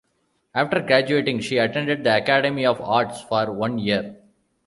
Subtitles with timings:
[0.55, 4.15] After graduating she attended the Academy of Arts for one year.